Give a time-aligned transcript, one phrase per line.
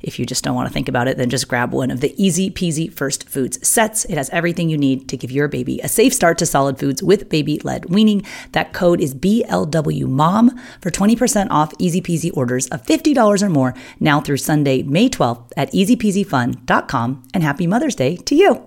[0.00, 2.14] if you just don't want to think about it, then just grab one of the
[2.22, 4.04] easy peasy first foods sets.
[4.06, 7.02] It has everything you need to give your baby a safe start to solid foods
[7.02, 8.24] with baby led weaning.
[8.52, 14.20] That code is BLWMOM for 20% off easy peasy orders of $50 or more now
[14.20, 17.22] through Sunday, May 12th at easypeasyfun.com.
[17.34, 18.64] And happy Mother's Day to you.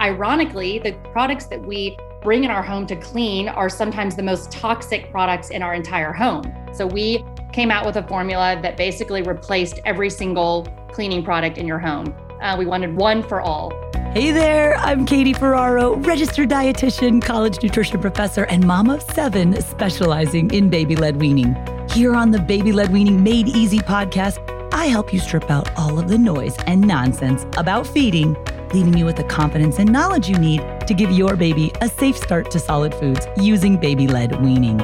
[0.00, 4.50] Ironically, the products that we bring in our home to clean are sometimes the most
[4.50, 6.52] toxic products in our entire home.
[6.74, 7.24] So we
[7.56, 12.14] came out with a formula that basically replaced every single cleaning product in your home.
[12.42, 13.72] Uh, we wanted one for all.
[14.12, 20.50] Hey there, I'm Katie Ferraro, registered dietitian, college nutrition professor, and mom of seven specializing
[20.50, 21.56] in baby led weaning.
[21.90, 24.36] Here on the Baby Led Weaning Made Easy podcast,
[24.74, 28.36] I help you strip out all of the noise and nonsense about feeding,
[28.74, 32.18] leaving you with the confidence and knowledge you need to give your baby a safe
[32.18, 34.78] start to solid foods using baby led weaning.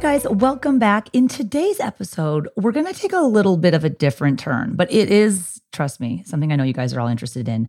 [0.00, 1.08] Guys, welcome back.
[1.12, 4.90] In today's episode, we're going to take a little bit of a different turn, but
[4.92, 7.66] it is, trust me, something I know you guys are all interested in.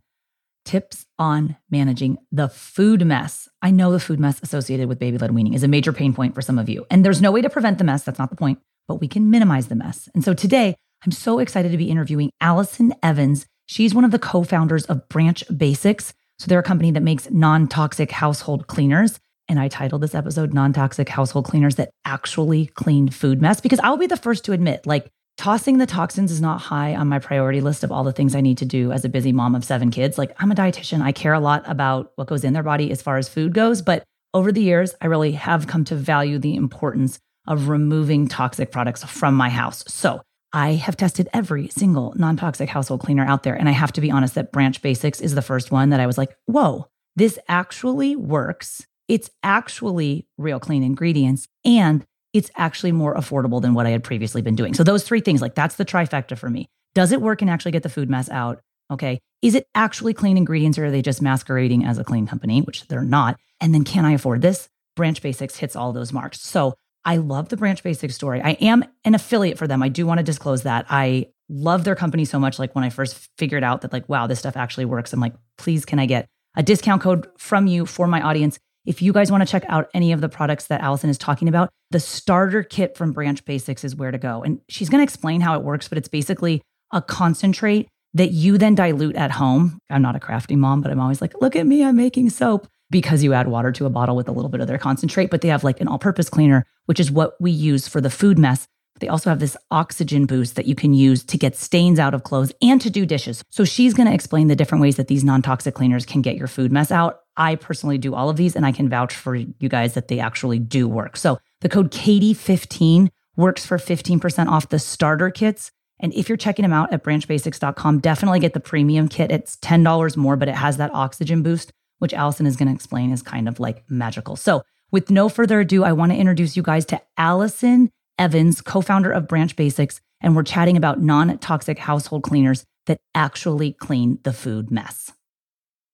[0.64, 3.48] Tips on managing the food mess.
[3.62, 6.36] I know the food mess associated with baby led weaning is a major pain point
[6.36, 8.04] for some of you, and there's no way to prevent the mess.
[8.04, 10.08] That's not the point, but we can minimize the mess.
[10.14, 13.46] And so today, I'm so excited to be interviewing Allison Evans.
[13.66, 16.14] She's one of the co founders of Branch Basics.
[16.38, 19.18] So they're a company that makes non toxic household cleaners.
[19.50, 23.80] And I titled this episode Non Toxic Household Cleaners That Actually Clean Food Mess because
[23.80, 27.18] I'll be the first to admit, like, tossing the toxins is not high on my
[27.18, 29.64] priority list of all the things I need to do as a busy mom of
[29.64, 30.18] seven kids.
[30.18, 33.02] Like, I'm a dietitian, I care a lot about what goes in their body as
[33.02, 33.82] far as food goes.
[33.82, 37.18] But over the years, I really have come to value the importance
[37.48, 39.82] of removing toxic products from my house.
[39.88, 40.22] So,
[40.52, 43.56] I have tested every single non toxic household cleaner out there.
[43.56, 46.06] And I have to be honest that Branch Basics is the first one that I
[46.06, 46.86] was like, whoa,
[47.16, 53.84] this actually works it's actually real clean ingredients and it's actually more affordable than what
[53.84, 54.72] I had previously been doing.
[54.72, 56.68] So those three things, like that's the trifecta for me.
[56.94, 58.60] Does it work and actually get the food mess out?
[58.88, 59.20] Okay.
[59.42, 62.86] Is it actually clean ingredients or are they just masquerading as a clean company, which
[62.86, 63.36] they're not?
[63.60, 64.68] And then can I afford this?
[64.94, 66.40] Branch Basics hits all those marks.
[66.40, 68.40] So I love the Branch Basics story.
[68.40, 69.82] I am an affiliate for them.
[69.82, 70.86] I do want to disclose that.
[70.88, 72.60] I love their company so much.
[72.60, 75.34] Like when I first figured out that, like, wow, this stuff actually works, I'm like,
[75.58, 78.58] please, can I get a discount code from you for my audience?
[78.90, 81.46] If you guys want to check out any of the products that Allison is talking
[81.46, 84.42] about, the starter kit from Branch Basics is where to go.
[84.42, 88.58] And she's going to explain how it works, but it's basically a concentrate that you
[88.58, 89.78] then dilute at home.
[89.90, 92.66] I'm not a crafty mom, but I'm always like, look at me, I'm making soap
[92.90, 95.30] because you add water to a bottle with a little bit of their concentrate.
[95.30, 98.10] But they have like an all purpose cleaner, which is what we use for the
[98.10, 98.66] food mess.
[99.00, 102.22] They also have this oxygen boost that you can use to get stains out of
[102.22, 103.42] clothes and to do dishes.
[103.50, 106.36] So she's going to explain the different ways that these non toxic cleaners can get
[106.36, 107.20] your food mess out.
[107.36, 110.20] I personally do all of these and I can vouch for you guys that they
[110.20, 111.16] actually do work.
[111.16, 115.72] So the code Katie15 works for 15% off the starter kits.
[115.98, 119.30] And if you're checking them out at branchbasics.com, definitely get the premium kit.
[119.30, 123.12] It's $10 more, but it has that oxygen boost, which Allison is going to explain
[123.12, 124.36] is kind of like magical.
[124.36, 128.82] So with no further ado, I want to introduce you guys to Allison Evans, co
[128.82, 130.00] founder of Branch Basics.
[130.20, 135.12] And we're chatting about non toxic household cleaners that actually clean the food mess.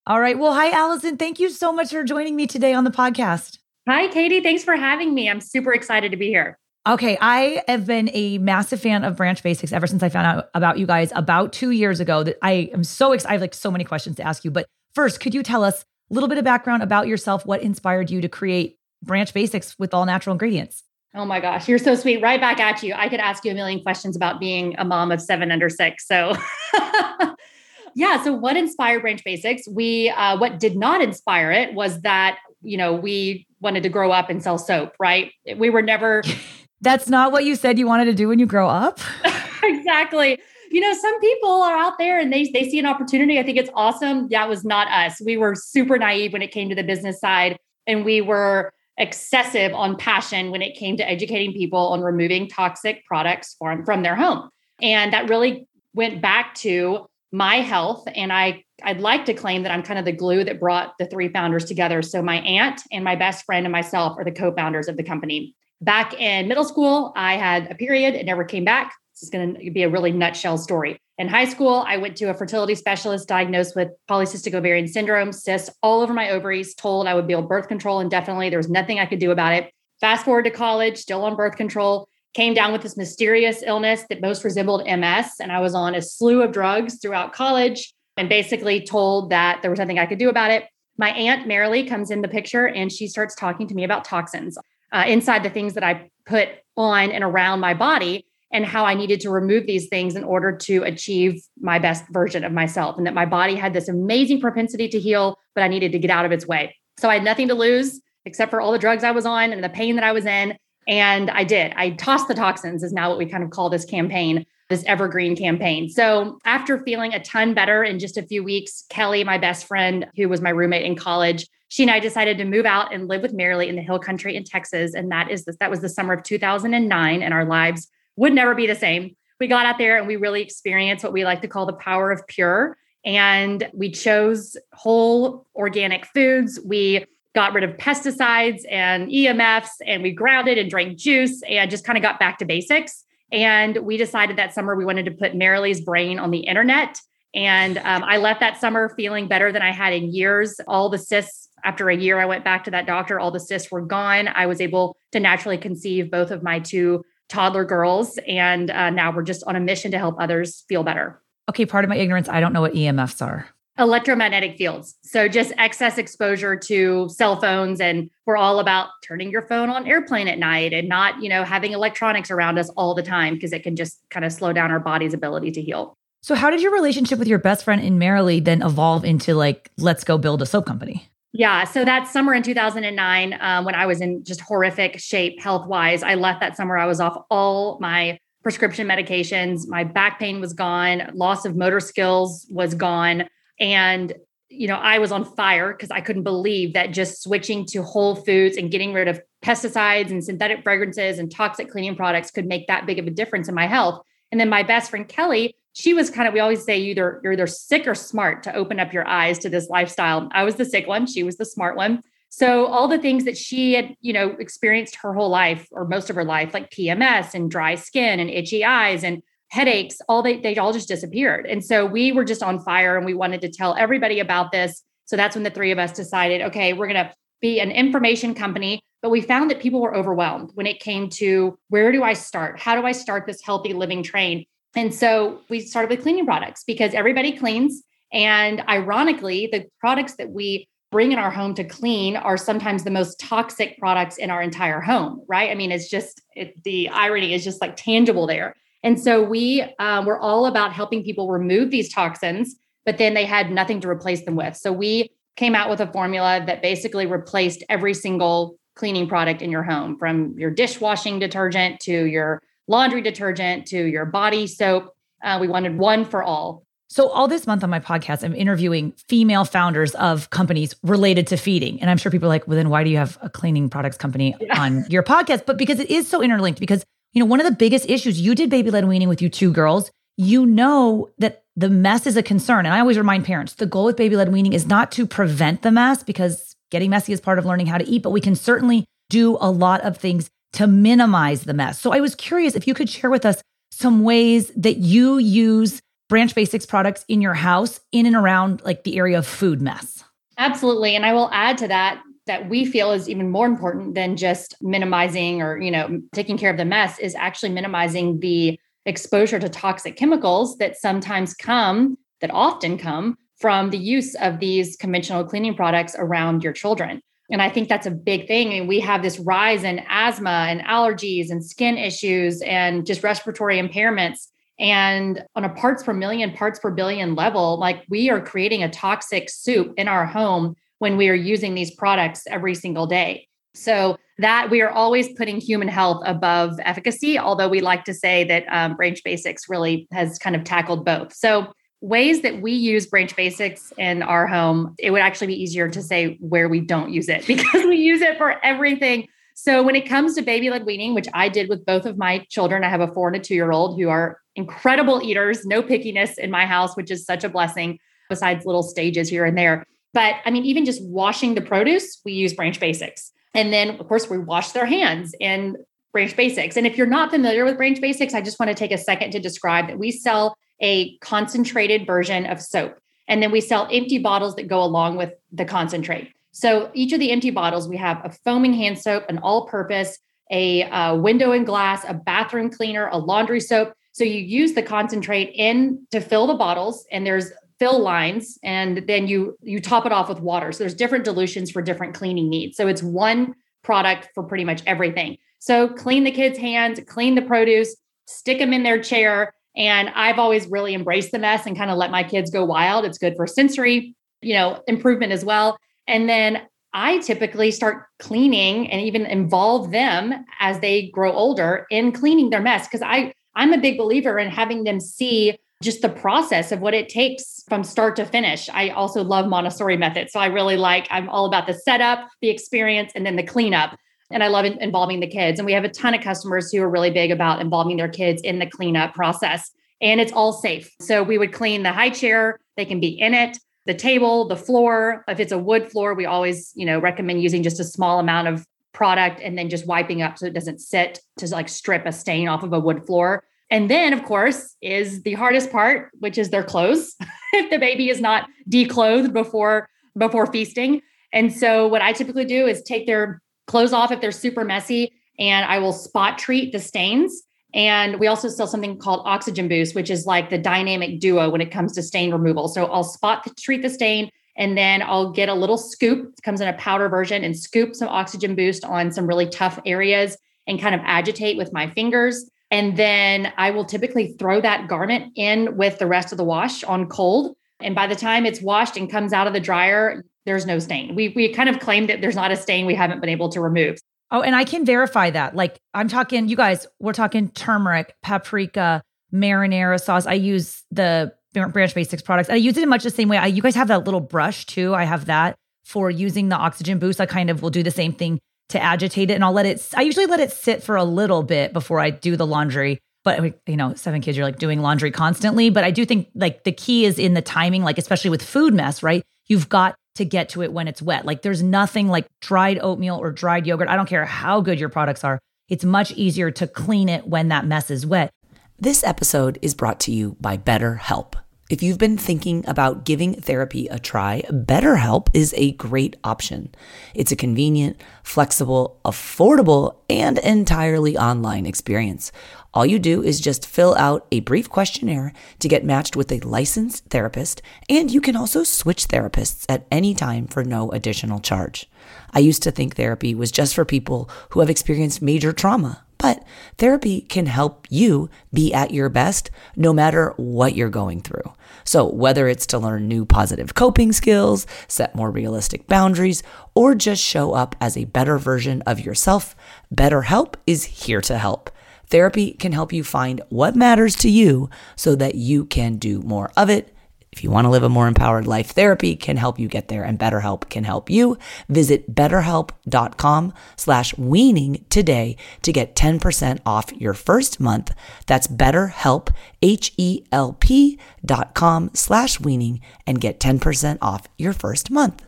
[0.07, 0.39] All right.
[0.39, 1.17] Well, hi, Allison.
[1.17, 3.59] Thank you so much for joining me today on the podcast.
[3.89, 4.41] Hi, Katie.
[4.41, 5.31] Thanks for having me.
[5.31, 6.59] I'm super excited to be here.
[6.89, 10.51] Okay, I have been a massive fan of Branch Basics ever since I found out
[10.55, 12.23] about you guys about two years ago.
[12.23, 13.31] That I am so excited.
[13.31, 14.51] I have like so many questions to ask you.
[14.51, 17.45] But first, could you tell us a little bit of background about yourself?
[17.47, 20.85] What inspired you to create Branch Basics with all natural ingredients?
[21.17, 22.21] Oh my gosh, you're so sweet.
[22.21, 22.93] Right back at you.
[22.95, 26.07] I could ask you a million questions about being a mom of seven under six.
[26.07, 26.35] So,
[27.95, 28.23] yeah.
[28.23, 29.67] So, what inspired Branch Basics?
[29.67, 34.13] We, uh, what did not inspire it was that, you know, we wanted to grow
[34.13, 35.33] up and sell soap, right?
[35.57, 36.23] We were never
[36.83, 39.01] That's not what you said you wanted to do when you grow up.
[39.63, 40.39] exactly.
[40.71, 43.39] You know, some people are out there and they they see an opportunity.
[43.39, 44.29] I think it's awesome.
[44.29, 45.21] That was not us.
[45.25, 49.73] We were super naive when it came to the business side, and we were excessive
[49.75, 54.17] on passion when it came to educating people on removing toxic products from from their
[54.17, 54.49] home.
[54.81, 59.73] And that really went back to my health and I I'd like to claim that
[59.73, 62.03] I'm kind of the glue that brought the three founders together.
[62.03, 65.55] So my aunt and my best friend and myself are the co-founders of the company.
[65.81, 68.15] Back in middle school, I had a period.
[68.15, 68.95] It never came back.
[69.15, 71.01] This is going to be a really nutshell story.
[71.19, 75.71] In high school, I went to a fertility specialist diagnosed with polycystic ovarian syndrome, cysts
[75.83, 78.51] all over my ovaries, told I would be on birth control indefinitely.
[78.51, 79.73] There was nothing I could do about it.
[79.99, 84.21] Fast forward to college, still on birth control, came down with this mysterious illness that
[84.21, 85.37] most resembled MS.
[85.41, 89.71] And I was on a slew of drugs throughout college and basically told that there
[89.71, 90.65] was nothing I could do about it.
[90.99, 94.59] My aunt Marilee comes in the picture and she starts talking to me about toxins
[94.93, 98.95] uh, inside the things that I put on and around my body and how I
[98.95, 102.97] needed to remove these things in order to achieve my best version of myself.
[102.97, 106.11] And that my body had this amazing propensity to heal, but I needed to get
[106.11, 106.77] out of its way.
[106.99, 109.63] So I had nothing to lose except for all the drugs I was on and
[109.63, 110.57] the pain that I was in.
[110.89, 111.73] And I did.
[111.77, 115.37] I tossed the toxins, is now what we kind of call this campaign, this evergreen
[115.37, 115.89] campaign.
[115.89, 120.07] So after feeling a ton better in just a few weeks, Kelly, my best friend,
[120.17, 123.23] who was my roommate in college, she and I decided to move out and live
[123.23, 124.95] with Marilee in the hill country in Texas.
[124.95, 127.23] And that is this, that was the summer of 2009.
[127.23, 129.17] And our lives would never be the same.
[129.39, 132.11] We got out there and we really experienced what we like to call the power
[132.11, 132.77] of pure.
[133.05, 136.59] And we chose whole organic foods.
[136.65, 137.05] We
[137.35, 141.99] got rid of pesticides and EMFs and we grounded and drank juice and just kind
[141.99, 143.05] of got back to basics.
[143.31, 146.99] And we decided that summer we wanted to put Marilee's brain on the internet.
[147.35, 150.59] And um, I left that summer feeling better than I had in years.
[150.67, 153.21] All the cysts after a year, I went back to that doctor.
[153.21, 154.29] All the cysts were gone.
[154.29, 158.19] I was able to naturally conceive both of my two toddler girls.
[158.27, 161.21] And uh, now we're just on a mission to help others feel better.
[161.49, 163.49] Okay, part of my ignorance, I don't know what EMFs are.
[163.79, 164.97] Electromagnetic fields.
[165.03, 167.81] So just excess exposure to cell phones.
[167.81, 171.45] And we're all about turning your phone on airplane at night and not, you know,
[171.45, 174.71] having electronics around us all the time because it can just kind of slow down
[174.71, 175.95] our body's ability to heal.
[176.23, 179.71] So, how did your relationship with your best friend in Marilee then evolve into like,
[179.77, 181.09] let's go build a soap company?
[181.39, 181.65] Yeah.
[181.65, 186.03] So that summer in 2009, um, when I was in just horrific shape health wise,
[186.03, 186.79] I left that summer.
[186.79, 189.69] I was off all my prescription medications.
[189.69, 191.11] My back pain was gone.
[191.13, 193.25] Loss of motor skills was gone.
[193.61, 194.15] And,
[194.49, 198.15] you know, I was on fire because I couldn't believe that just switching to whole
[198.15, 202.67] foods and getting rid of pesticides and synthetic fragrances and toxic cleaning products could make
[202.69, 204.01] that big of a difference in my health.
[204.33, 207.35] And then my best friend Kelly, she was kind of we always say either you're
[207.35, 210.27] either sick or smart to open up your eyes to this lifestyle.
[210.33, 212.03] I was the sick one she was the smart one.
[212.31, 216.09] So all the things that she had you know experienced her whole life or most
[216.09, 220.41] of her life like pms and dry skin and itchy eyes and headaches all they
[220.41, 221.47] they all just disappeared.
[221.47, 224.83] And so we were just on fire and we wanted to tell everybody about this.
[225.05, 227.13] So that's when the three of us decided okay we're going to
[227.43, 228.81] be an information company.
[229.03, 232.59] But we found that people were overwhelmed when it came to where do i start?
[232.59, 234.47] How do i start this healthy living train
[234.77, 237.83] and so we started with cleaning products because everybody cleans.
[238.13, 242.91] And ironically, the products that we bring in our home to clean are sometimes the
[242.91, 245.51] most toxic products in our entire home, right?
[245.51, 248.55] I mean, it's just it, the irony is just like tangible there.
[248.85, 252.55] And so we uh, were all about helping people remove these toxins,
[252.85, 254.57] but then they had nothing to replace them with.
[254.57, 259.51] So we came out with a formula that basically replaced every single cleaning product in
[259.51, 264.95] your home from your dishwashing detergent to your laundry detergent to your body soap.
[265.23, 266.67] Uh, we wanted one for all.
[266.89, 271.37] So, all this month on my podcast, I'm interviewing female founders of companies related to
[271.37, 271.81] feeding.
[271.81, 273.97] And I'm sure people are like, well, then why do you have a cleaning products
[273.97, 274.61] company yeah.
[274.61, 275.47] on your podcast?
[275.47, 278.35] But because it is so interlinked, because, you know, one of the biggest issues you
[278.37, 282.23] did baby led weaning with you two girls, you know that the mess is a
[282.23, 282.67] concern.
[282.67, 285.63] And I always remind parents the goal with baby led weaning is not to prevent
[285.63, 288.37] the mess because getting messy is part of learning how to eat, but we can
[288.37, 291.79] certainly do a lot of things to minimize the mess.
[291.81, 295.81] So I was curious if you could share with us some ways that you use
[296.09, 300.03] Branch Basics products in your house in and around like the area of food mess.
[300.39, 300.97] Absolutely.
[300.97, 304.57] And I will add to that that we feel is even more important than just
[304.61, 309.49] minimizing or, you know, taking care of the mess is actually minimizing the exposure to
[309.49, 315.55] toxic chemicals that sometimes come, that often come from the use of these conventional cleaning
[315.55, 317.01] products around your children.
[317.31, 318.53] And I think that's a big thing.
[318.55, 323.61] And we have this rise in asthma and allergies and skin issues and just respiratory
[323.61, 324.29] impairments.
[324.59, 328.71] And on a parts per million, parts per billion level, like we are creating a
[328.71, 333.29] toxic soup in our home when we are using these products every single day.
[333.55, 338.25] So that we are always putting human health above efficacy, although we like to say
[338.25, 341.13] that um, Branch Basics really has kind of tackled both.
[341.15, 345.69] So ways that we use branch basics in our home it would actually be easier
[345.69, 349.07] to say where we don't use it because we use it for everything.
[349.35, 352.25] So when it comes to baby led weaning which i did with both of my
[352.31, 355.63] children i have a four and a two year old who are incredible eaters no
[355.63, 357.79] pickiness in my house which is such a blessing
[358.09, 359.67] besides little stages here and there.
[359.93, 363.13] But i mean even just washing the produce we use branch basics.
[363.35, 365.57] And then of course we wash their hands in
[365.93, 366.57] branch basics.
[366.57, 369.11] And if you're not familiar with branch basics i just want to take a second
[369.11, 372.79] to describe that we sell a concentrated version of soap.
[373.09, 376.13] And then we sell empty bottles that go along with the concentrate.
[376.33, 379.99] So each of the empty bottles, we have a foaming hand soap, an all purpose,
[380.31, 383.73] a uh, window and glass, a bathroom cleaner, a laundry soap.
[383.93, 388.85] So you use the concentrate in to fill the bottles, and there's fill lines, and
[388.87, 390.53] then you you top it off with water.
[390.53, 392.57] So there's different dilutions for different cleaning needs.
[392.57, 395.17] So it's one product for pretty much everything.
[395.39, 397.75] So clean the kids' hands, clean the produce,
[398.07, 401.79] stick them in their chair, and I've always really embraced the mess and kind of
[401.79, 402.85] let my kids go wild.
[402.85, 405.57] It's good for sensory, you know, improvement as well.
[405.87, 411.93] And then I typically start cleaning and even involve them as they grow older in
[411.93, 415.89] cleaning their mess because I I'm a big believer in having them see just the
[415.89, 418.49] process of what it takes from start to finish.
[418.51, 420.11] I also love Montessori method.
[420.11, 423.77] So I really like, I'm all about the setup, the experience, and then the cleanup.
[424.11, 425.39] And I love involving the kids.
[425.39, 428.23] And we have a ton of customers who are really big about involving their kids
[428.23, 429.51] in the cleanup process.
[429.81, 430.71] And it's all safe.
[430.81, 434.37] So we would clean the high chair, they can be in it, the table, the
[434.37, 435.05] floor.
[435.09, 438.29] If it's a wood floor, we always, you know, recommend using just a small amount
[438.29, 441.93] of product and then just wiping up so it doesn't sit to like strip a
[441.93, 443.25] stain off of a wood floor.
[443.51, 446.95] And then, of course, is the hardest part, which is their clothes.
[447.37, 450.83] if the baby is not declothed before before feasting.
[451.13, 454.93] And so what I typically do is take their close off if they're super messy,
[455.19, 457.23] and I will spot treat the stains.
[457.55, 461.41] And we also sell something called Oxygen Boost, which is like the dynamic duo when
[461.41, 462.49] it comes to stain removal.
[462.49, 466.13] So I'll spot the, treat the stain, and then I'll get a little scoop.
[466.19, 469.59] It comes in a powder version, and scoop some Oxygen Boost on some really tough
[469.65, 472.31] areas and kind of agitate with my fingers.
[472.51, 476.63] And then I will typically throw that garment in with the rest of the wash
[476.63, 477.37] on cold.
[477.61, 480.95] And by the time it's washed and comes out of the dryer, there's no stain.
[480.95, 483.41] We we kind of claim that there's not a stain we haven't been able to
[483.41, 483.79] remove.
[484.11, 485.35] Oh, and I can verify that.
[485.35, 488.83] Like I'm talking, you guys, we're talking turmeric, paprika,
[489.13, 490.07] marinara sauce.
[490.07, 492.31] I use the Branch Basics products.
[492.31, 493.19] I use it in much the same way.
[493.19, 494.75] I, you guys have that little brush too.
[494.75, 497.01] I have that for using the oxygen boost.
[497.01, 498.19] I kind of will do the same thing
[498.51, 499.67] to agitate it, and I'll let it.
[499.75, 502.79] I usually let it sit for a little bit before I do the laundry.
[503.07, 505.49] But you know, seven kids, you're like doing laundry constantly.
[505.49, 508.53] But I do think like the key is in the timing, like especially with food
[508.53, 509.05] mess, right?
[509.27, 511.07] You've got to get to it when it's wet.
[511.07, 513.69] Like there's nothing like dried oatmeal or dried yogurt.
[513.69, 515.21] I don't care how good your products are.
[515.49, 518.11] It's much easier to clean it when that mess is wet.
[518.59, 521.15] This episode is brought to you by BetterHelp.
[521.49, 526.53] If you've been thinking about giving therapy a try, BetterHelp is a great option.
[526.93, 532.11] It's a convenient, flexible, affordable, and entirely online experience.
[532.57, 536.21] All you do is just fill out a brief questionnaire to get matched with a
[536.21, 541.69] licensed therapist, and you can also switch therapists at any time for no additional charge.
[542.15, 546.25] I used to think therapy was just for people who have experienced major trauma, but
[546.57, 551.35] therapy can help you be at your best no matter what you're going through.
[551.65, 556.23] So, whether it's to learn new positive coping skills, set more realistic boundaries,
[556.55, 559.37] or just show up as a better version of yourself,
[559.75, 561.51] BetterHelp is here to help.
[561.89, 566.33] Therapy can help you find what matters to you so that you can do more
[566.37, 566.73] of it.
[567.17, 569.83] If you want to live a more empowered life, therapy can help you get there
[569.83, 571.17] and BetterHelp can help you.
[571.49, 577.73] Visit betterhelp.com slash weaning today to get 10% off your first month.
[578.07, 585.03] That's betterhelp, H-E-L-P dot com slash weaning and get 10% off your first month.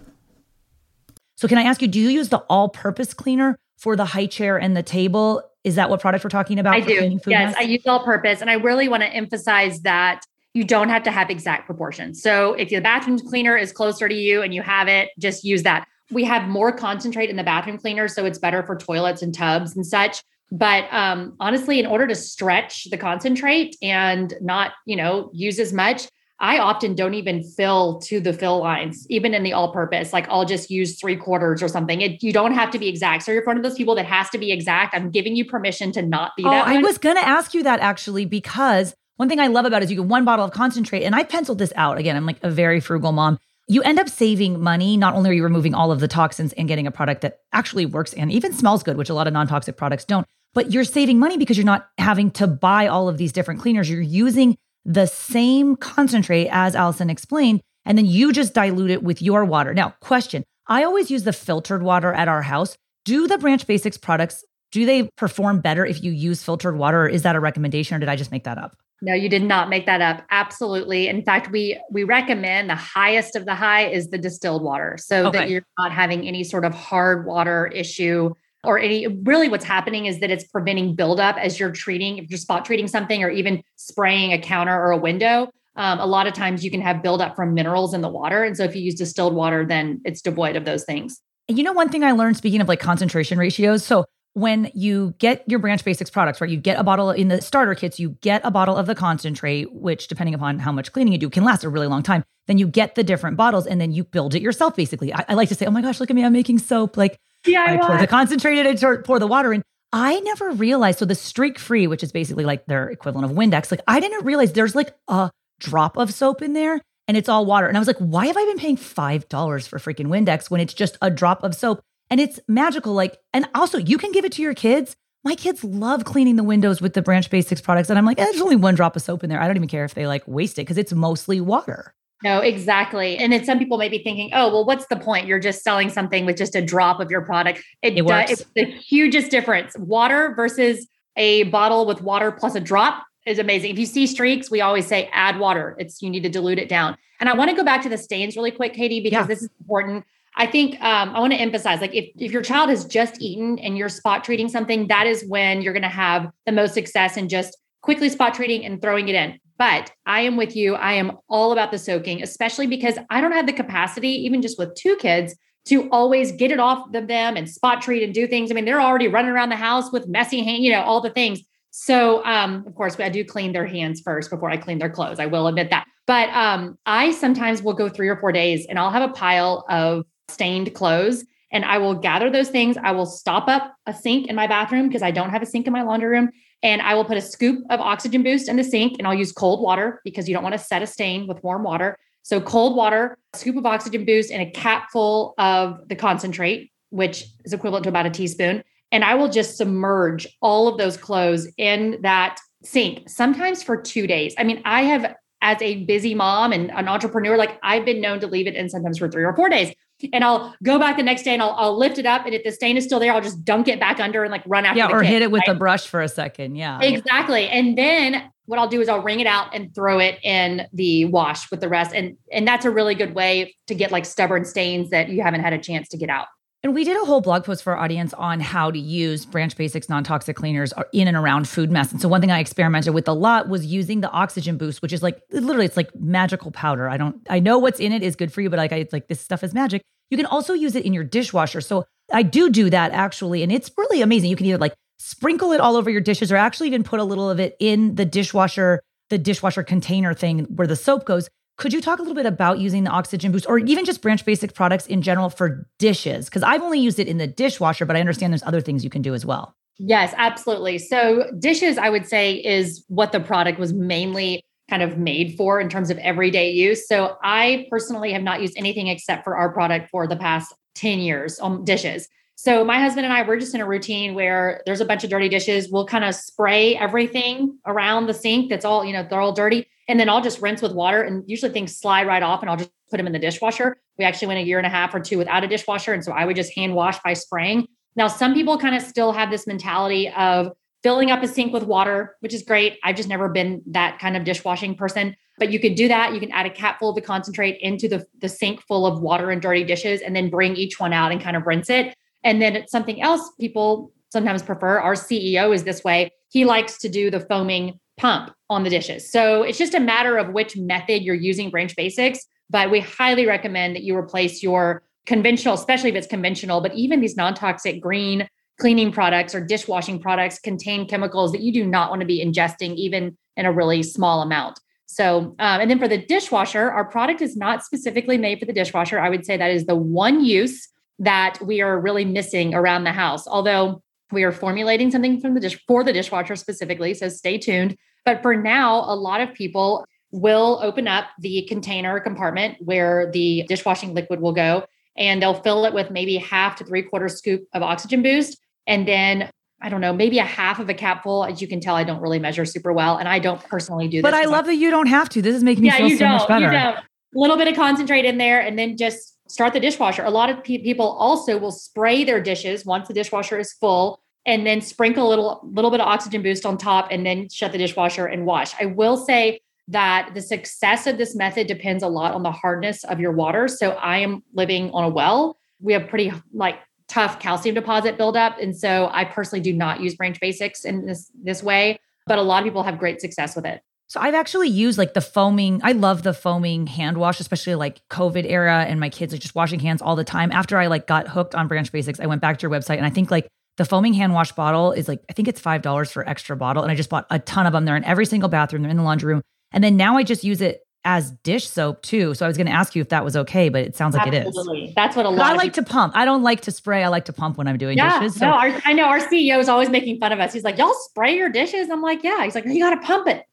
[1.37, 4.57] So can I ask you, do you use the all-purpose cleaner for the high chair
[4.57, 5.43] and the table?
[5.69, 6.75] Is that what product we're talking about?
[6.75, 7.21] I do.
[7.27, 7.55] Yes?
[7.57, 8.41] I use all purpose.
[8.41, 12.23] And I really want to emphasize that, you don't have to have exact proportions.
[12.23, 15.63] So if the bathroom cleaner is closer to you and you have it, just use
[15.63, 15.87] that.
[16.11, 19.77] We have more concentrate in the bathroom cleaner, so it's better for toilets and tubs
[19.77, 20.23] and such.
[20.51, 25.73] But um, honestly, in order to stretch the concentrate and not, you know, use as
[25.73, 26.09] much,
[26.41, 30.13] I often don't even fill to the fill lines, even in the all purpose.
[30.13, 32.01] Like I'll just use three quarters or something.
[32.01, 33.25] It, you don't have to be exact.
[33.25, 34.95] So you're one of those people that has to be exact.
[34.95, 36.69] I'm giving you permission to not be oh, that.
[36.69, 39.87] I was going to ask you that actually, because one thing I love about it
[39.87, 41.03] is you get one bottle of concentrate.
[41.03, 41.99] And I penciled this out.
[41.99, 43.39] Again, I'm like a very frugal mom.
[43.67, 44.97] You end up saving money.
[44.97, 47.85] Not only are you removing all of the toxins and getting a product that actually
[47.85, 50.85] works and even smells good, which a lot of non toxic products don't, but you're
[50.85, 53.91] saving money because you're not having to buy all of these different cleaners.
[53.91, 59.23] You're using the same concentrate as Allison explained, and then you just dilute it with
[59.23, 59.75] your water.
[59.75, 62.77] Now, question I always use the filtered water at our house.
[63.05, 67.09] Do the Branch Basics products, do they perform better if you use filtered water, or
[67.09, 68.77] is that a recommendation, or did I just make that up?
[69.01, 70.25] No, you did not make that up.
[70.31, 71.07] Absolutely.
[71.07, 75.29] In fact, we we recommend the highest of the high is the distilled water so
[75.29, 75.39] okay.
[75.39, 78.35] that you're not having any sort of hard water issue
[78.69, 82.39] or any really what's happening is that it's preventing buildup as you're treating if you're
[82.39, 85.49] spot treating something or even spraying a counter or a window.
[85.77, 88.45] Um, a lot of times you can have buildup from minerals in the water.
[88.45, 91.19] And so if you use distilled water then it's devoid of those things.
[91.49, 94.05] You know one thing i learned speaking of like concentration ratios so
[94.39, 97.75] when you get your branch basics products right you get a bottle in the starter
[97.75, 101.19] kits you get a bottle of the concentrate which depending upon how much cleaning you
[101.19, 103.93] do can last a really long time then you get the different bottles and then
[103.93, 106.17] you build it yourself basically I, I like to say oh my gosh look at
[106.17, 109.53] me i'm making soap like yeah, I, I pour the concentrated and pour the water
[109.53, 109.63] in.
[109.93, 110.99] I never realized.
[110.99, 114.25] So the streak free, which is basically like their equivalent of Windex, like I didn't
[114.25, 115.31] realize there's like a
[115.61, 117.67] drop of soap in there and it's all water.
[117.67, 120.75] And I was like, why have I been paying $5 for freaking Windex when it's
[120.75, 121.81] just a drop of soap?
[122.11, 122.95] And it's magical.
[122.95, 124.97] Like, and also you can give it to your kids.
[125.25, 127.91] My kids love cleaning the windows with the Branch Basics products.
[127.91, 129.41] And I'm like, eh, there's only one drop of soap in there.
[129.41, 131.95] I don't even care if they like waste it because it's mostly water.
[132.25, 133.17] No, exactly.
[133.17, 135.27] And then some people may be thinking, oh, well, what's the point?
[135.27, 137.63] You're just selling something with just a drop of your product.
[137.83, 139.77] It, it does, it's the hugest difference.
[139.79, 143.71] Water versus a bottle with water plus a drop is amazing.
[143.71, 145.77] If you see streaks, we always say add water.
[145.79, 146.97] It's you need to dilute it down.
[147.21, 149.27] And I want to go back to the stains really quick, Katie, because yeah.
[149.27, 150.05] this is important.
[150.39, 153.59] I think um, I want to emphasize like if, if your child has just eaten
[153.59, 157.17] and you're spot treating something, that is when you're going to have the most success
[157.17, 159.39] in just quickly spot treating and throwing it in.
[159.59, 160.77] But I am with you.
[160.77, 164.61] I am all about the soaking, especially because I don't have the capacity, even just
[164.61, 168.29] with two kids, to always get it off of them and spot treat and do
[168.29, 168.53] things.
[168.53, 171.11] I mean, they're already running around the house with messy hands, you know, all the
[171.11, 171.41] things.
[171.71, 175.19] So, um, of course, I do clean their hands first before I clean their clothes.
[175.19, 175.85] I will admit that.
[176.07, 179.67] But um, I sometimes will go three or four days and I'll have a pile
[179.69, 182.77] of stained clothes and I will gather those things.
[182.77, 185.67] I will stop up a sink in my bathroom because I don't have a sink
[185.67, 186.31] in my laundry room.
[186.63, 189.33] And I will put a scoop of oxygen boost in the sink and I'll use
[189.33, 191.97] cold water because you don't want to set a stain with warm water.
[192.23, 197.25] So, cold water, scoop of oxygen boost, and a cap full of the concentrate, which
[197.45, 198.63] is equivalent to about a teaspoon.
[198.93, 204.07] And I will just submerge all of those clothes in that sink, sometimes for two
[204.07, 204.35] days.
[204.37, 208.21] I mean, I have, as a busy mom and an entrepreneur, like I've been known
[208.21, 209.73] to leave it in sometimes for three or four days
[210.13, 212.25] and I'll go back the next day and I'll, I'll lift it up.
[212.25, 214.43] And if the stain is still there, I'll just dunk it back under and like
[214.47, 215.57] run after Yeah, or kid, hit it with right?
[215.57, 216.57] a brush for a second.
[216.57, 216.81] Yeah.
[216.81, 217.49] Exactly.
[217.49, 221.05] And then what I'll do is I'll wring it out and throw it in the
[221.07, 221.95] wash with the rest.
[221.95, 225.41] And and that's a really good way to get like stubborn stains that you haven't
[225.41, 226.29] had a chance to get out.
[226.65, 229.57] And we did a whole blog post for our audience on how to use Branch
[229.57, 231.93] Basics non toxic cleaners uh, in and around food mess.
[231.93, 234.93] And so, one thing I experimented with a lot was using the oxygen boost, which
[234.93, 236.89] is like literally, it's like magical powder.
[236.89, 238.93] I don't, I know what's in it is good for you, but like, I, it's
[238.93, 239.83] like this stuff is magic.
[240.11, 241.61] You can also use it in your dishwasher.
[241.61, 243.45] So, I do do that actually.
[243.45, 244.31] And it's really amazing.
[244.31, 247.05] You can either like sprinkle it all over your dishes or actually even put a
[247.05, 251.29] little of it in the dishwasher, the dishwasher container thing where the soap goes.
[251.59, 254.25] Could you talk a little bit about using the oxygen boost or even just branch
[254.25, 256.27] basic products in general for dishes?
[256.27, 258.91] Because I've only used it in the dishwasher, but I understand there's other things you
[258.91, 259.57] can do as well.
[259.77, 260.79] Yes, absolutely.
[260.79, 265.61] So, dishes, I would say, is what the product was mainly kind of made for
[265.61, 266.87] in terms of everyday use.
[266.87, 271.01] So, I personally have not used anything except for our product for the past 10
[271.01, 272.09] years on dishes.
[272.41, 275.11] So my husband and I, we're just in a routine where there's a bunch of
[275.11, 275.71] dirty dishes.
[275.73, 279.67] We'll kind of spray everything around the sink that's all, you know, they're all dirty.
[279.89, 281.03] And then I'll just rinse with water.
[281.03, 283.79] And usually things slide right off and I'll just put them in the dishwasher.
[283.99, 285.93] We actually went a year and a half or two without a dishwasher.
[285.93, 287.67] And so I would just hand wash by spraying.
[287.97, 290.53] Now, some people kind of still have this mentality of
[290.85, 292.79] filling up a sink with water, which is great.
[292.85, 295.17] I've just never been that kind of dishwashing person.
[295.39, 296.15] But you could do that.
[296.15, 299.01] You can add a cap full of the concentrate into the, the sink full of
[299.01, 301.97] water and dirty dishes and then bring each one out and kind of rinse it.
[302.25, 306.11] And then it's something else people sometimes prefer, our CEO is this way.
[306.31, 309.11] He likes to do the foaming pump on the dishes.
[309.11, 312.21] So it's just a matter of which method you're using Branch Basics.
[312.51, 317.01] But we highly recommend that you replace your conventional, especially if it's conventional, but even
[317.01, 318.29] these non toxic green
[318.59, 322.75] cleaning products or dishwashing products contain chemicals that you do not want to be ingesting,
[322.75, 324.59] even in a really small amount.
[324.87, 328.53] So, um, and then for the dishwasher, our product is not specifically made for the
[328.53, 328.99] dishwasher.
[328.99, 332.93] I would say that is the one use that we are really missing around the
[332.93, 333.27] house.
[333.27, 337.77] Although we are formulating something from the dish for the dishwasher specifically, so stay tuned.
[338.05, 343.45] But for now, a lot of people will open up the container compartment where the
[343.49, 344.65] dishwashing liquid will go,
[344.97, 348.89] and they'll fill it with maybe half to three quarter scoop of oxygen boost, and
[348.89, 349.31] then
[349.61, 351.25] I don't know, maybe a half of a capful.
[351.25, 353.99] As you can tell, I don't really measure super well, and I don't personally do
[353.99, 354.03] this.
[354.03, 355.23] But I love that you don't have to.
[355.23, 356.47] This is making me yeah, feel so don't, much better.
[356.47, 356.77] You don't.
[356.79, 360.03] A little bit of concentrate in there, and then just start the dishwasher.
[360.05, 364.01] A lot of pe- people also will spray their dishes once the dishwasher is full,
[364.27, 367.53] and then sprinkle a little little bit of oxygen boost on top, and then shut
[367.53, 368.55] the dishwasher and wash.
[368.61, 372.85] I will say that the success of this method depends a lot on the hardness
[372.85, 373.49] of your water.
[373.49, 375.37] So I am living on a well.
[375.61, 378.39] We have pretty like tough calcium deposit buildup.
[378.41, 382.23] And so I personally do not use branch basics in this this way, but a
[382.23, 383.61] lot of people have great success with it.
[383.89, 385.61] So I've actually used like the foaming.
[385.65, 389.35] I love the foaming hand wash, especially like COVID era and my kids are just
[389.35, 390.31] washing hands all the time.
[390.31, 392.85] After I like got hooked on Branch Basics, I went back to your website and
[392.85, 395.91] I think like the foaming hand wash bottle is like I think it's five dollars
[395.91, 397.65] for extra bottle, and I just bought a ton of them.
[397.65, 398.63] They're in every single bathroom.
[398.63, 399.23] They're in the laundry room,
[399.53, 402.15] and then now I just use it as dish soap too.
[402.15, 404.07] So I was going to ask you if that was okay, but it sounds like
[404.07, 404.63] Absolutely.
[404.63, 404.75] it is.
[404.75, 405.33] That's what a lot.
[405.33, 405.95] I like to pump.
[405.97, 406.85] I don't like to spray.
[406.85, 408.19] I like to pump when I'm doing yeah, dishes.
[408.19, 408.27] So.
[408.27, 410.33] No, our, I know our CEO is always making fun of us.
[410.33, 413.09] He's like, "Y'all spray your dishes?" I'm like, "Yeah." He's like, "You got to pump
[413.09, 413.25] it."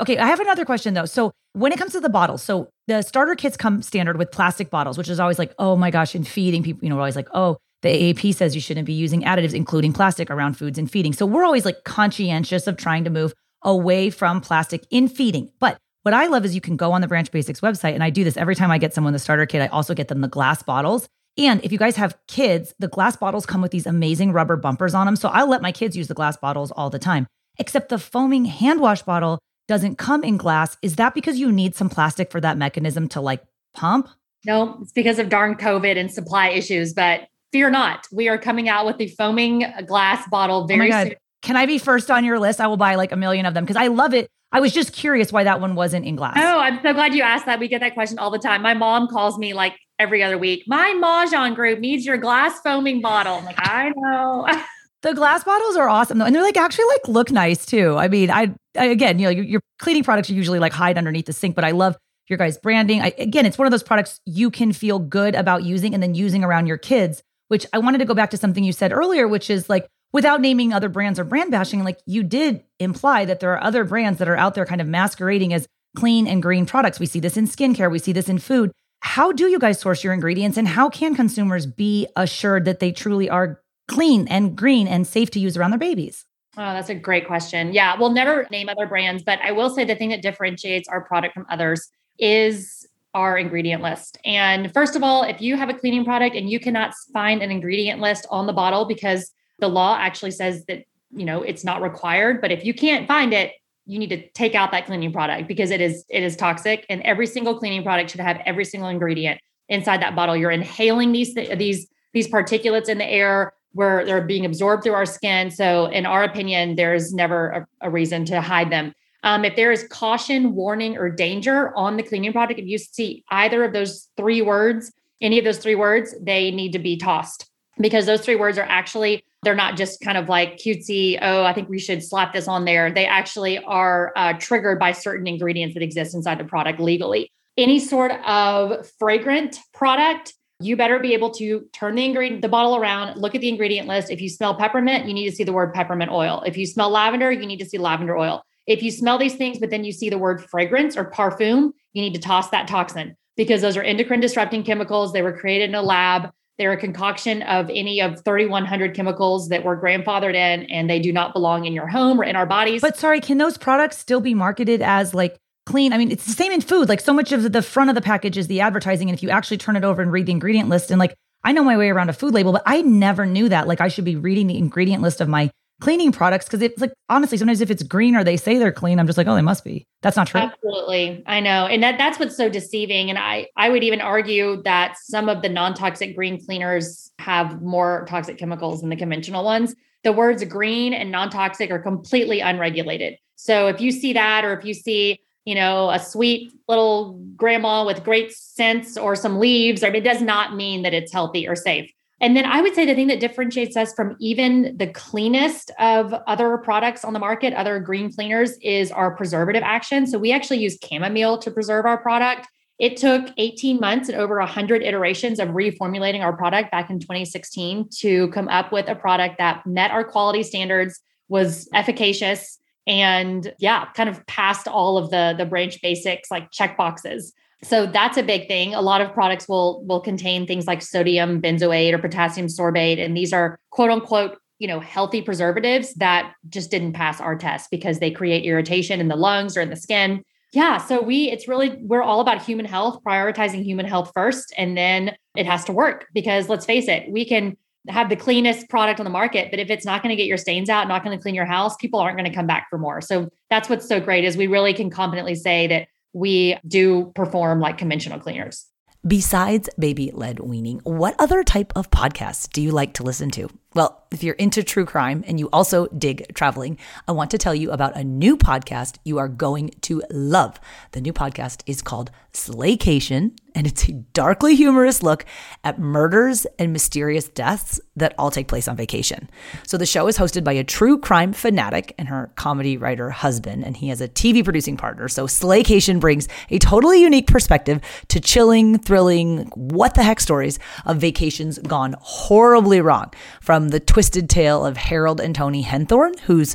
[0.00, 1.04] Okay, I have another question though.
[1.04, 4.70] So when it comes to the bottles, so the starter kits come standard with plastic
[4.70, 7.16] bottles, which is always like, oh my gosh, in feeding people, you know, we're always
[7.16, 10.90] like, oh, the AAP says you shouldn't be using additives, including plastic, around foods and
[10.90, 11.12] feeding.
[11.12, 13.32] So we're always like conscientious of trying to move
[13.62, 15.50] away from plastic in feeding.
[15.58, 18.10] But what I love is you can go on the Branch Basics website, and I
[18.10, 19.62] do this every time I get someone the starter kit.
[19.62, 21.08] I also get them the glass bottles.
[21.38, 24.94] And if you guys have kids, the glass bottles come with these amazing rubber bumpers
[24.94, 25.16] on them.
[25.16, 27.26] So I'll let my kids use the glass bottles all the time.
[27.58, 29.38] Except the foaming hand wash bottle
[29.70, 30.76] doesn't come in glass.
[30.82, 33.40] Is that because you need some plastic for that mechanism to like
[33.72, 34.08] pump?
[34.44, 36.92] No, it's because of darn COVID and supply issues.
[36.92, 41.04] But fear not, we are coming out with the foaming glass bottle oh very oh
[41.04, 41.14] soon.
[41.42, 42.60] Can I be first on your list?
[42.60, 44.28] I will buy like a million of them because I love it.
[44.50, 46.36] I was just curious why that one wasn't in glass.
[46.36, 47.60] Oh, I'm so glad you asked that.
[47.60, 48.62] We get that question all the time.
[48.62, 50.64] My mom calls me like every other week.
[50.66, 53.34] My Mahjong group needs your glass foaming bottle.
[53.36, 54.48] I'm like, I know.
[55.02, 57.96] the glass bottles are awesome though, and they're like actually like look nice too.
[57.96, 60.98] I mean, I, I again, you know, your, your, cleaning products are usually like hide
[60.98, 61.96] underneath the sink, but I love
[62.28, 63.00] your guys' branding.
[63.00, 66.14] I, again, it's one of those products you can feel good about using and then
[66.14, 67.22] using around your kids.
[67.48, 70.40] Which I wanted to go back to something you said earlier, which is like without
[70.40, 74.20] naming other brands or brand bashing, like you did imply that there are other brands
[74.20, 77.00] that are out there kind of masquerading as clean and green products.
[77.00, 78.70] We see this in skincare, we see this in food.
[79.00, 82.92] How do you guys source your ingredients and how can consumers be assured that they
[82.92, 86.24] truly are clean and green and safe to use around their babies?
[86.56, 87.72] Oh, that's a great question.
[87.72, 91.00] Yeah, we'll never name other brands, but I will say the thing that differentiates our
[91.00, 94.18] product from others is our ingredient list.
[94.24, 97.50] And first of all, if you have a cleaning product and you cannot find an
[97.50, 101.82] ingredient list on the bottle because the law actually says that you know it's not
[101.82, 103.52] required but if you can't find it
[103.86, 107.02] you need to take out that cleaning product because it is it is toxic and
[107.02, 111.34] every single cleaning product should have every single ingredient inside that bottle you're inhaling these
[111.34, 115.50] these these particulates in the air where they're being absorbed through our skin.
[115.50, 118.92] So in our opinion there's never a, a reason to hide them.
[119.22, 123.22] Um, if there is caution warning or danger on the cleaning product if you see
[123.30, 127.46] either of those three words any of those three words they need to be tossed.
[127.78, 131.52] Because those three words are actually they're not just kind of like cutesy oh i
[131.54, 132.92] think we should slap this on there.
[132.92, 137.30] They actually are uh, triggered by certain ingredients that exist inside the product legally.
[137.56, 142.76] Any sort of fragrant product you better be able to turn the ingredient the bottle
[142.76, 144.10] around look at the ingredient list.
[144.10, 146.42] If you smell peppermint you need to see the word peppermint oil.
[146.46, 148.42] If you smell lavender you need to see lavender oil.
[148.66, 152.02] If you smell these things but then you see the word fragrance or parfum you
[152.02, 155.12] need to toss that toxin because those are endocrine disrupting chemicals.
[155.12, 156.30] They were created in a lab.
[156.58, 161.10] They're a concoction of any of 3,100 chemicals that were grandfathered in, and they do
[161.10, 162.82] not belong in your home or in our bodies.
[162.82, 165.92] But sorry, can those products still be marketed as like clean?
[165.92, 166.88] I mean, it's the same in food.
[166.88, 169.08] Like so much of the front of the package is the advertising.
[169.08, 171.52] And if you actually turn it over and read the ingredient list, and like I
[171.52, 173.66] know my way around a food label, but I never knew that.
[173.66, 176.92] Like I should be reading the ingredient list of my cleaning products because it's like
[177.08, 179.40] honestly sometimes if it's green or they say they're clean i'm just like oh they
[179.40, 183.18] must be that's not true absolutely i know and that that's what's so deceiving and
[183.18, 188.36] i i would even argue that some of the non-toxic green cleaners have more toxic
[188.36, 193.18] chemicals than the conventional ones the words green and non toxic are completely unregulated.
[193.36, 197.84] So if you see that, or if you see, you know, a sweet little grandma
[197.84, 201.56] with great scents or some leaves, mean, it does not mean that it's healthy or
[201.56, 201.90] safe.
[202.22, 206.12] And then I would say the thing that differentiates us from even the cleanest of
[206.26, 210.06] other products on the market, other green cleaners, is our preservative action.
[210.06, 212.46] So we actually use chamomile to preserve our product.
[212.78, 217.88] It took 18 months and over 100 iterations of reformulating our product back in 2016
[218.00, 223.86] to come up with a product that met our quality standards, was efficacious, and yeah,
[223.92, 227.32] kind of passed all of the the branch basics like check boxes.
[227.62, 228.74] So that's a big thing.
[228.74, 233.16] A lot of products will will contain things like sodium benzoate or potassium sorbate and
[233.16, 237.98] these are quote unquote, you know, healthy preservatives that just didn't pass our test because
[237.98, 240.22] they create irritation in the lungs or in the skin.
[240.52, 244.76] Yeah, so we it's really we're all about human health, prioritizing human health first and
[244.76, 247.56] then it has to work because let's face it, we can
[247.88, 250.36] have the cleanest product on the market but if it's not going to get your
[250.36, 252.78] stains out not going to clean your house people aren't going to come back for
[252.78, 257.12] more so that's what's so great is we really can confidently say that we do
[257.14, 258.66] perform like conventional cleaners.
[259.06, 263.48] Besides baby led weaning, what other type of podcasts do you like to listen to?
[263.74, 266.76] Well, if you're into true crime and you also dig traveling,
[267.08, 270.60] I want to tell you about a new podcast you are going to love.
[270.92, 275.24] The new podcast is called Slaycation, and it's a darkly humorous look
[275.64, 279.28] at murders and mysterious deaths that all take place on vacation.
[279.66, 283.64] So the show is hosted by a true crime fanatic and her comedy writer husband,
[283.64, 285.08] and he has a TV producing partner.
[285.08, 290.98] So Slaycation brings a totally unique perspective to chilling, thrilling, what the heck stories of
[290.98, 293.12] vacations gone horribly wrong.
[293.40, 296.54] From the twisted tale of Harold and Toni Henthorn, whose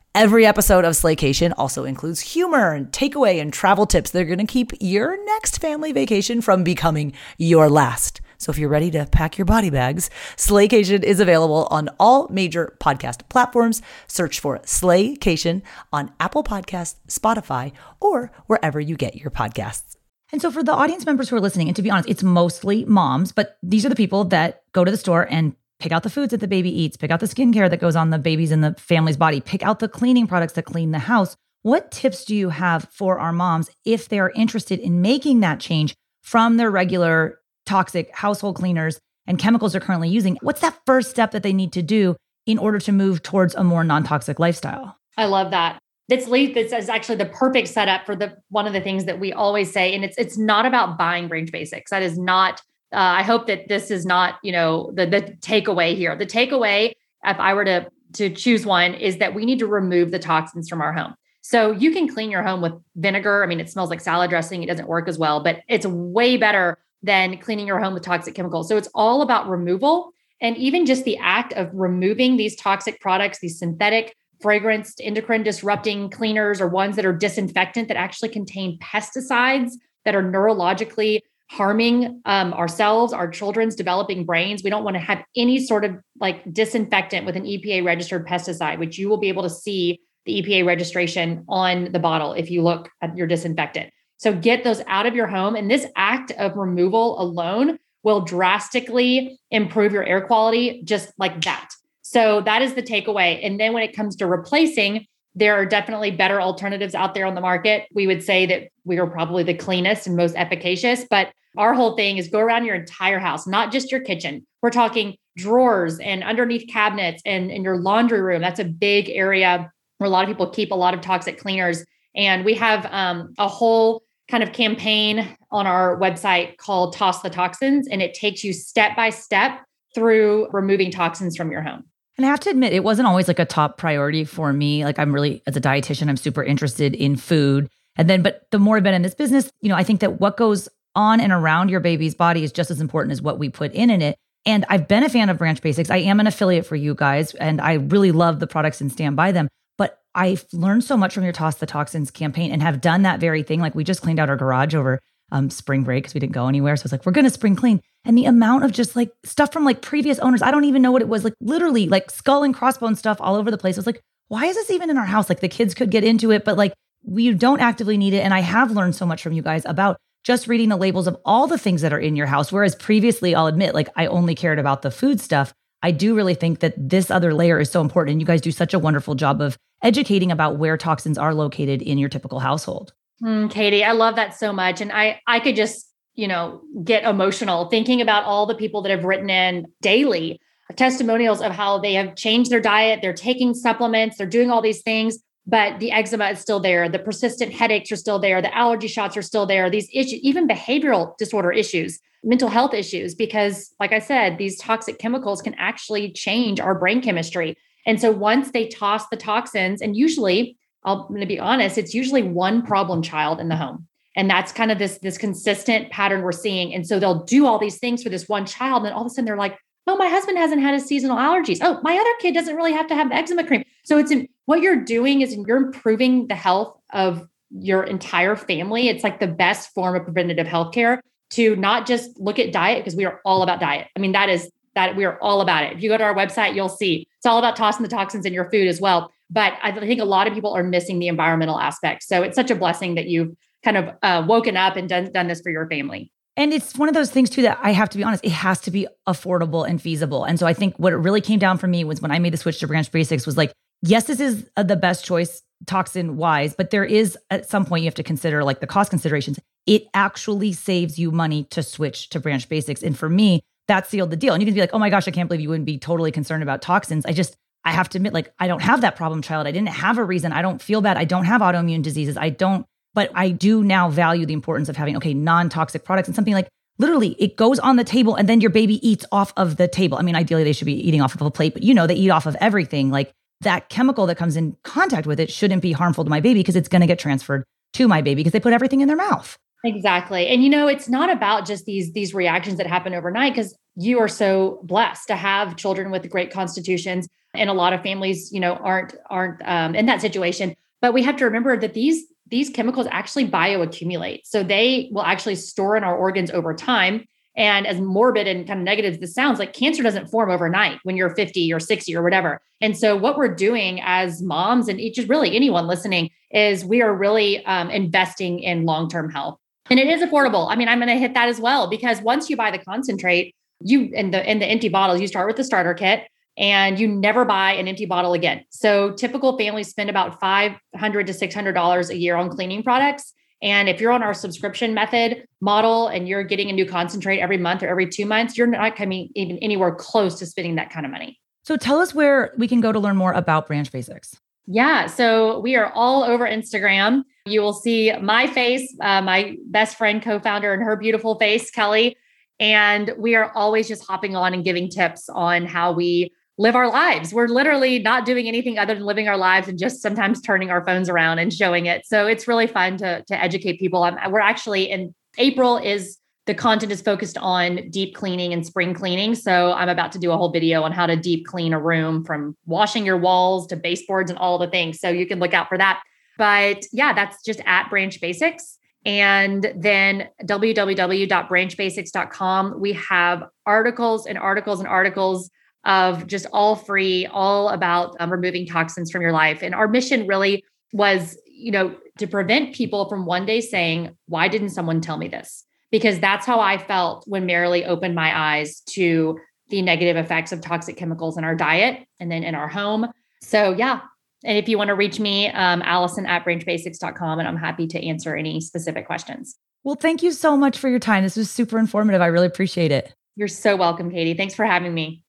[0.13, 4.45] Every episode of Slaycation also includes humor and takeaway and travel tips that are going
[4.45, 8.19] to keep your next family vacation from becoming your last.
[8.37, 12.75] So if you're ready to pack your body bags, Slaycation is available on all major
[12.81, 13.81] podcast platforms.
[14.07, 15.61] Search for Slaycation
[15.93, 17.71] on Apple Podcasts, Spotify,
[18.01, 19.95] or wherever you get your podcasts.
[20.33, 22.83] And so for the audience members who are listening, and to be honest, it's mostly
[22.83, 26.09] moms, but these are the people that go to the store and pick out the
[26.09, 28.63] foods that the baby eats, pick out the skincare that goes on the baby's and
[28.63, 31.35] the family's body, pick out the cleaning products that clean the house.
[31.63, 35.59] What tips do you have for our moms if they are interested in making that
[35.59, 40.37] change from their regular toxic household cleaners and chemicals they're currently using?
[40.41, 42.15] What's that first step that they need to do
[42.45, 44.97] in order to move towards a more non-toxic lifestyle?
[45.17, 45.79] I love that.
[46.09, 49.31] That's this is actually the perfect setup for the one of the things that we
[49.31, 51.89] always say, and it's it's not about buying Branch Basics.
[51.89, 52.61] That is not
[52.93, 56.15] uh, I hope that this is not, you know, the the takeaway here.
[56.15, 56.93] The takeaway,
[57.25, 60.67] if I were to to choose one, is that we need to remove the toxins
[60.67, 61.15] from our home.
[61.41, 63.43] So you can clean your home with vinegar.
[63.43, 64.61] I mean, it smells like salad dressing.
[64.61, 68.35] It doesn't work as well, but it's way better than cleaning your home with toxic
[68.35, 68.67] chemicals.
[68.67, 70.13] So it's all about removal.
[70.39, 76.09] And even just the act of removing these toxic products, these synthetic fragrance, endocrine disrupting
[76.09, 79.71] cleaners, or ones that are disinfectant that actually contain pesticides
[80.03, 84.63] that are neurologically harming um, ourselves, our children's developing brains.
[84.63, 88.79] We don't want to have any sort of like disinfectant with an EPA registered pesticide,
[88.79, 92.61] which you will be able to see the EPA registration on the bottle if you
[92.61, 93.91] look at your disinfectant.
[94.15, 95.55] So get those out of your home.
[95.55, 101.69] And this act of removal alone will drastically improve your air quality just like that.
[102.01, 103.45] So that is the takeaway.
[103.45, 105.05] And then when it comes to replacing,
[105.35, 107.87] there are definitely better alternatives out there on the market.
[107.93, 111.95] We would say that we are probably the cleanest and most efficacious, but our whole
[111.95, 114.45] thing is go around your entire house, not just your kitchen.
[114.61, 118.41] We're talking drawers and underneath cabinets and in your laundry room.
[118.41, 121.85] That's a big area where a lot of people keep a lot of toxic cleaners.
[122.15, 127.29] And we have um, a whole kind of campaign on our website called Toss the
[127.29, 129.61] Toxins, and it takes you step by step
[129.93, 131.83] through removing toxins from your home.
[132.21, 134.85] And I have to admit, it wasn't always like a top priority for me.
[134.85, 137.67] Like, I'm really, as a dietitian, I'm super interested in food.
[137.95, 140.21] And then, but the more I've been in this business, you know, I think that
[140.21, 143.49] what goes on and around your baby's body is just as important as what we
[143.49, 144.19] put in in it.
[144.45, 145.89] And I've been a fan of Branch Basics.
[145.89, 149.15] I am an affiliate for you guys, and I really love the products and stand
[149.15, 149.47] by them.
[149.79, 153.19] But I've learned so much from your Toss the Toxins campaign and have done that
[153.19, 153.61] very thing.
[153.61, 154.99] Like we just cleaned out our garage over
[155.31, 156.75] um, spring break because we didn't go anywhere.
[156.75, 157.81] So it's like, we're going to spring clean.
[158.05, 160.91] And the amount of just like stuff from like previous owners, I don't even know
[160.91, 161.23] what it was.
[161.23, 163.77] Like literally like skull and crossbone stuff all over the place.
[163.77, 165.29] I was like, why is this even in our house?
[165.29, 168.21] Like the kids could get into it, but like we don't actively need it.
[168.21, 171.17] And I have learned so much from you guys about just reading the labels of
[171.25, 172.51] all the things that are in your house.
[172.51, 175.53] Whereas previously, I'll admit, like I only cared about the food stuff.
[175.83, 178.13] I do really think that this other layer is so important.
[178.13, 181.81] And you guys do such a wonderful job of educating about where toxins are located
[181.81, 182.93] in your typical household.
[183.23, 184.81] Mm, Katie, I love that so much.
[184.81, 188.89] And I, I could just, you know, get emotional thinking about all the people that
[188.89, 190.39] have written in daily
[190.75, 194.81] testimonials of how they have changed their diet, they're taking supplements, they're doing all these
[194.81, 198.87] things, but the eczema is still there, the persistent headaches are still there, the allergy
[198.87, 203.91] shots are still there, these issues, even behavioral disorder issues, mental health issues, because like
[203.91, 207.57] I said, these toxic chemicals can actually change our brain chemistry.
[207.85, 211.93] And so once they toss the toxins, and usually, I'm going to be honest, it's
[211.93, 213.87] usually one problem child in the home.
[214.15, 216.73] And that's kind of this, this consistent pattern we're seeing.
[216.73, 218.77] And so they'll do all these things for this one child.
[218.77, 221.17] And then all of a sudden they're like, oh, my husband hasn't had his seasonal
[221.17, 221.59] allergies.
[221.61, 223.63] Oh, my other kid doesn't really have to have the eczema cream.
[223.83, 228.89] So it's in, what you're doing is you're improving the health of your entire family.
[228.89, 232.83] It's like the best form of preventative health care to not just look at diet
[232.83, 233.87] because we are all about diet.
[233.95, 235.73] I mean, that is that we are all about it.
[235.73, 238.33] If you go to our website, you'll see it's all about tossing the toxins in
[238.33, 239.11] your food as well.
[239.31, 242.03] But I think a lot of people are missing the environmental aspect.
[242.03, 245.27] So it's such a blessing that you've kind of uh, woken up and done, done
[245.27, 246.11] this for your family.
[246.37, 248.61] And it's one of those things too that I have to be honest, it has
[248.61, 250.23] to be affordable and feasible.
[250.23, 252.33] And so I think what it really came down for me was when I made
[252.33, 256.17] the switch to Branch Basics was like, yes, this is uh, the best choice toxin
[256.17, 259.39] wise, but there is at some point you have to consider like the cost considerations.
[259.67, 262.81] It actually saves you money to switch to Branch Basics.
[262.81, 264.33] And for me, that sealed the deal.
[264.33, 266.11] And you can be like, oh my gosh, I can't believe you wouldn't be totally
[266.11, 267.05] concerned about toxins.
[267.05, 269.47] I just, I have to admit, like, I don't have that problem child.
[269.47, 270.33] I didn't have a reason.
[270.33, 270.97] I don't feel bad.
[270.97, 272.17] I don't have autoimmune diseases.
[272.17, 276.07] I don't, but I do now value the importance of having, okay, non toxic products
[276.07, 276.47] and something like
[276.81, 279.97] literally it goes on the table and then your baby eats off of the table.
[279.97, 281.95] I mean, ideally they should be eating off of a plate, but you know, they
[281.95, 282.89] eat off of everything.
[282.89, 286.39] Like that chemical that comes in contact with it shouldn't be harmful to my baby
[286.39, 287.43] because it's going to get transferred
[287.73, 289.37] to my baby because they put everything in their mouth.
[289.63, 290.27] Exactly.
[290.27, 293.99] And you know, it's not about just these these reactions that happen overnight because you
[293.99, 298.39] are so blessed to have children with great constitutions and a lot of families, you
[298.39, 300.55] know, aren't aren't um, in that situation.
[300.81, 304.21] But we have to remember that these these chemicals actually bioaccumulate.
[304.23, 307.05] So they will actually store in our organs over time.
[307.35, 310.79] And as morbid and kind of negative as this sounds, like cancer doesn't form overnight
[310.83, 312.41] when you're 50 or 60 or whatever.
[312.59, 316.93] And so, what we're doing as moms and just really anyone listening is we are
[316.93, 319.37] really um, investing in long term health.
[319.69, 320.51] And it is affordable.
[320.51, 323.33] I mean, I'm going to hit that as well because once you buy the concentrate,
[323.61, 326.87] you in the in the empty bottles, you start with the starter kit and you
[326.87, 328.43] never buy an empty bottle again.
[328.49, 333.13] So typical families spend about 500 to 600 dollars a year on cleaning products.
[333.43, 337.37] And if you're on our subscription method model and you're getting a new concentrate every
[337.37, 340.85] month or every two months, you're not coming even anywhere close to spending that kind
[340.85, 341.19] of money.
[341.43, 344.15] So tell us where we can go to learn more about Branch Basics.
[344.45, 347.03] Yeah, so we are all over Instagram.
[347.25, 351.49] You will see my face, uh, my best friend, co founder, and her beautiful face,
[351.49, 351.95] Kelly.
[352.39, 356.69] And we are always just hopping on and giving tips on how we live our
[356.69, 357.13] lives.
[357.13, 360.65] We're literally not doing anything other than living our lives and just sometimes turning our
[360.65, 361.85] phones around and showing it.
[361.85, 363.83] So it's really fun to, to educate people.
[363.83, 368.73] I'm, we're actually in April is the content is focused on deep cleaning and spring
[368.73, 369.15] cleaning.
[369.15, 372.05] So I'm about to do a whole video on how to deep clean a room
[372.05, 374.79] from washing your walls to baseboards and all the things.
[374.79, 375.81] So you can look out for that.
[376.17, 378.59] But yeah, that's just at Branch Basics.
[378.85, 385.29] And then www.branchbasics.com, we have articles and articles and articles
[385.63, 389.41] of just all free, all about um, removing toxins from your life.
[389.41, 390.43] And our mission really
[390.73, 395.07] was, you know, to prevent people from one day saying, why didn't someone tell me
[395.07, 395.43] this?
[395.71, 399.19] Because that's how I felt when Marilee opened my eyes to
[399.49, 402.87] the negative effects of toxic chemicals in our diet and then in our home.
[403.21, 403.81] So, yeah.
[404.23, 407.85] And if you want to reach me, um, Allison at branchbasics.com, and I'm happy to
[407.85, 409.35] answer any specific questions.
[409.63, 411.03] Well, thank you so much for your time.
[411.03, 412.01] This was super informative.
[412.01, 412.93] I really appreciate it.
[413.15, 414.13] You're so welcome, Katie.
[414.13, 415.03] Thanks for having me.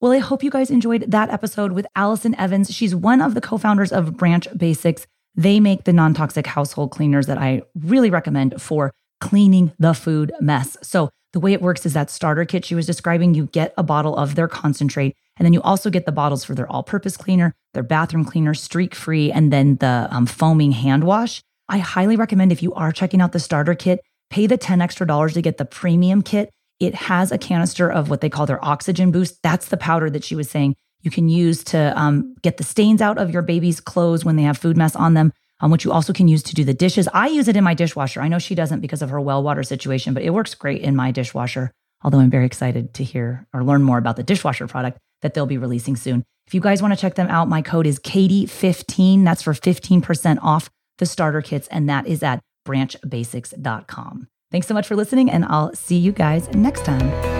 [0.00, 2.72] Well, I hope you guys enjoyed that episode with Allison Evans.
[2.72, 5.06] She's one of the co founders of Branch Basics.
[5.34, 10.32] They make the non toxic household cleaners that I really recommend for cleaning the food
[10.40, 10.78] mess.
[10.82, 13.82] So, the way it works is that starter kit she was describing, you get a
[13.82, 17.18] bottle of their concentrate, and then you also get the bottles for their all purpose
[17.18, 21.42] cleaner, their bathroom cleaner, streak free, and then the um, foaming hand wash.
[21.68, 25.06] I highly recommend if you are checking out the starter kit, pay the 10 extra
[25.06, 28.64] dollars to get the premium kit it has a canister of what they call their
[28.64, 29.42] oxygen boost.
[29.42, 33.00] That's the powder that she was saying you can use to um, get the stains
[33.00, 35.92] out of your baby's clothes when they have food mess on them, um, which you
[35.92, 37.08] also can use to do the dishes.
[37.14, 38.20] I use it in my dishwasher.
[38.20, 40.96] I know she doesn't because of her well water situation, but it works great in
[40.96, 41.70] my dishwasher.
[42.02, 45.46] Although I'm very excited to hear or learn more about the dishwasher product that they'll
[45.46, 46.24] be releasing soon.
[46.46, 49.24] If you guys want to check them out, my code is Katie15.
[49.24, 54.28] That's for 15% off the starter kits, and that is at branchbasics.com.
[54.50, 57.39] Thanks so much for listening, and I'll see you guys next time.